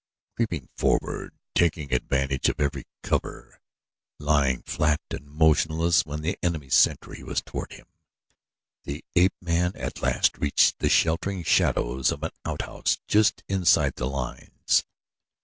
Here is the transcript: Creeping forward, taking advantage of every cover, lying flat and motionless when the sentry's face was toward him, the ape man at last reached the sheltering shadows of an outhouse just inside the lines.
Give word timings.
Creeping 0.35 0.67
forward, 0.75 1.37
taking 1.53 1.93
advantage 1.93 2.49
of 2.49 2.59
every 2.59 2.85
cover, 3.03 3.61
lying 4.17 4.63
flat 4.63 4.99
and 5.11 5.27
motionless 5.27 6.07
when 6.07 6.23
the 6.23 6.35
sentry's 6.71 7.17
face 7.19 7.23
was 7.23 7.41
toward 7.43 7.71
him, 7.71 7.85
the 8.83 9.05
ape 9.15 9.35
man 9.39 9.73
at 9.75 10.01
last 10.01 10.39
reached 10.39 10.79
the 10.79 10.89
sheltering 10.89 11.43
shadows 11.43 12.11
of 12.11 12.23
an 12.23 12.31
outhouse 12.45 12.97
just 13.07 13.43
inside 13.47 13.93
the 13.97 14.07
lines. 14.09 14.85